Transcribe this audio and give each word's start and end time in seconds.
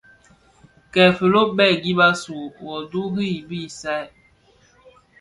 Kè 0.93 1.05
filo 1.17 1.41
bè 1.57 1.67
gib 1.83 1.99
a 2.07 2.09
su 2.23 2.37
wuduri 2.63 3.27
i 3.39 3.41
bisal. 3.49 4.07